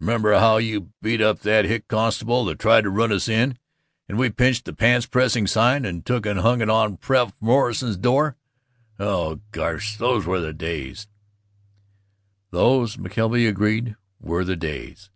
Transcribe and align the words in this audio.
Remember 0.00 0.36
how 0.40 0.56
you 0.56 0.90
beat 1.00 1.20
up 1.20 1.42
that 1.42 1.64
hick 1.64 1.86
constabule 1.86 2.44
that 2.46 2.58
tried 2.58 2.80
to 2.80 2.90
run 2.90 3.12
us 3.12 3.28
in, 3.28 3.56
and 4.08 4.18
we 4.18 4.28
pinched 4.28 4.64
the 4.64 4.72
pants 4.72 5.06
pressing 5.06 5.46
sign 5.46 5.84
and 5.84 6.04
took 6.04 6.26
and 6.26 6.40
hung 6.40 6.60
it 6.60 6.68
on 6.68 6.96
Prof. 6.96 7.32
Morrison's 7.38 7.96
door? 7.96 8.36
Oh, 8.98 9.38
gosh, 9.52 9.96
those 9.96 10.26
were 10.26 10.40
the 10.40 10.52
days!" 10.52 11.06
Those, 12.50 12.96
McKelvey 12.96 13.48
agreed, 13.48 13.94
were 14.18 14.44
the 14.44 14.56
days. 14.56 15.10